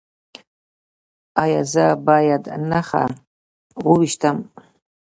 ایا 1.43 1.61
زه 1.73 1.85
باید 2.07 2.43
نښه 2.69 3.03
وویشتم؟ 3.87 4.37